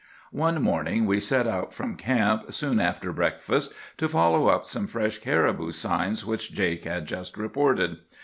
"One 0.33 0.63
morning 0.63 1.05
we 1.05 1.19
set 1.19 1.45
out 1.45 1.75
from 1.75 1.95
camp 1.95 2.51
soon 2.53 2.79
after 2.79 3.13
breakfast 3.13 3.71
to 3.97 4.09
follow 4.09 4.47
up 4.47 4.65
some 4.65 4.87
fresh 4.87 5.19
caribou 5.19 5.69
signs 5.71 6.25
which 6.25 6.51
Jake 6.53 6.85
had 6.85 7.05
just 7.05 7.37
reported. 7.37 7.97